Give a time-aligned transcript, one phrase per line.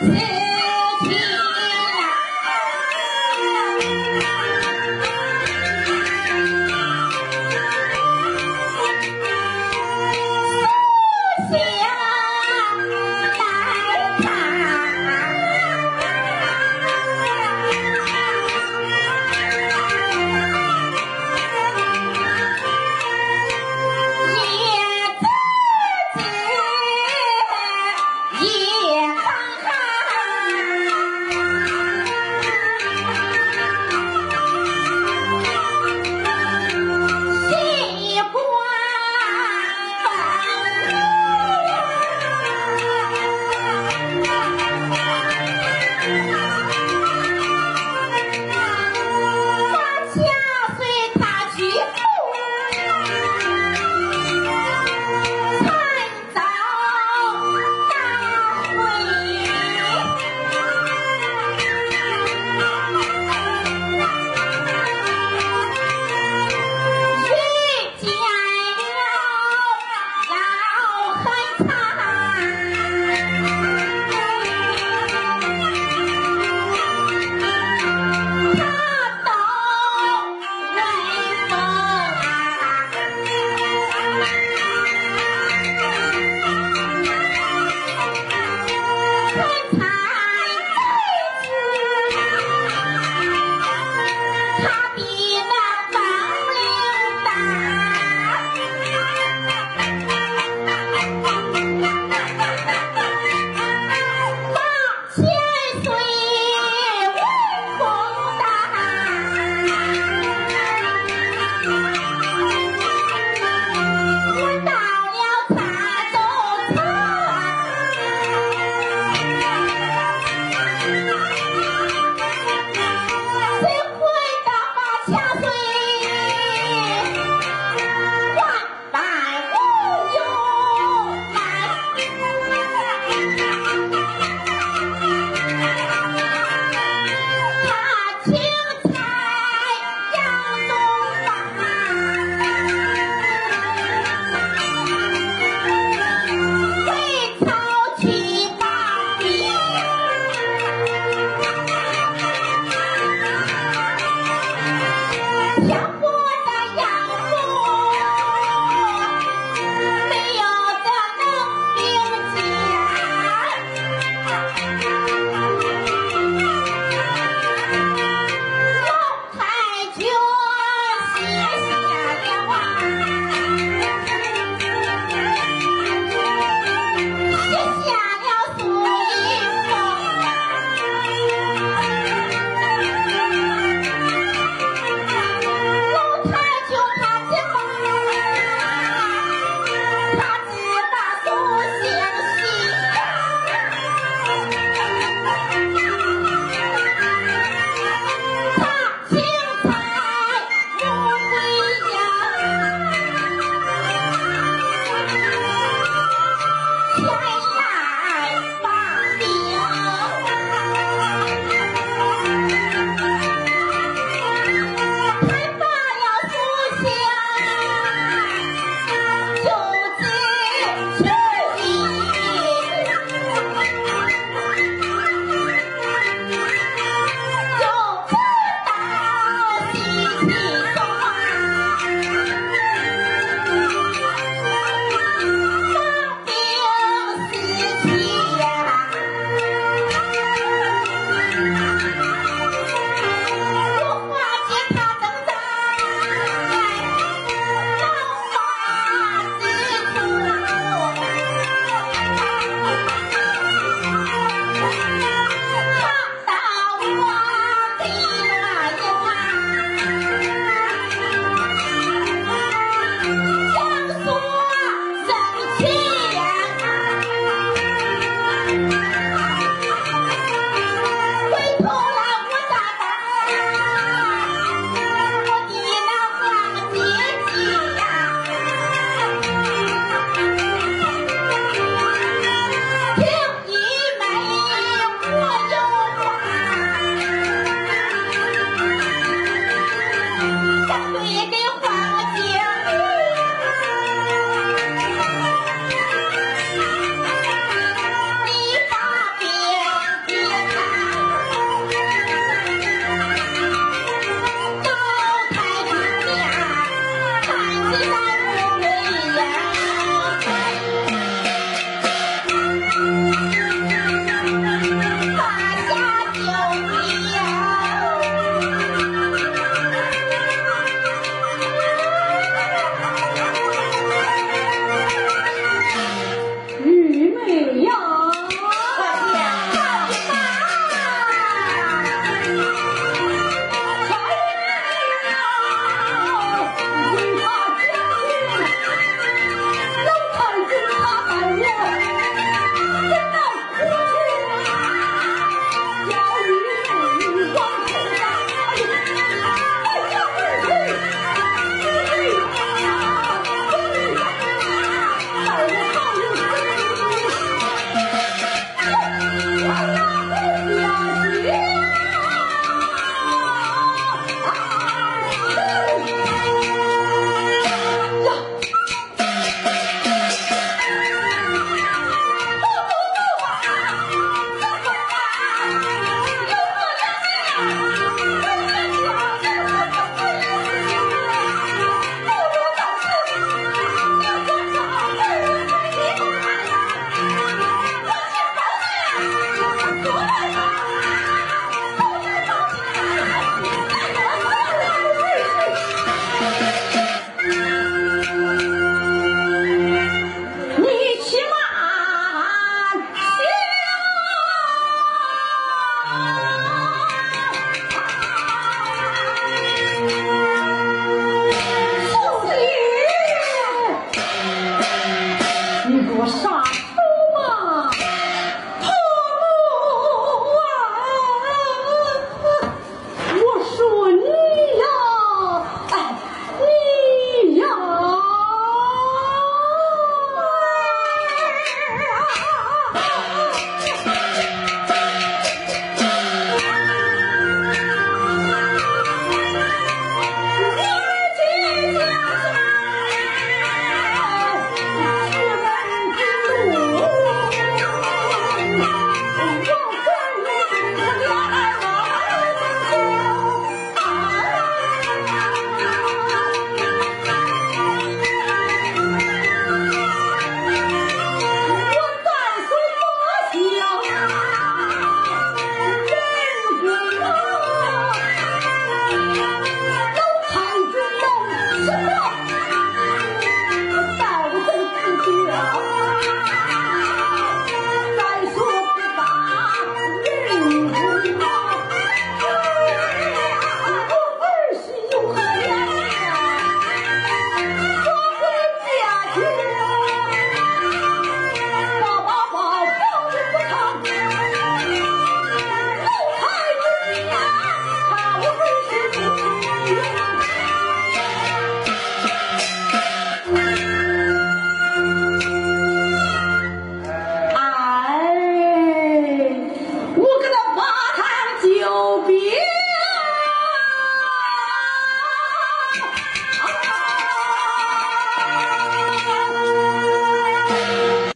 [0.00, 1.43] 새.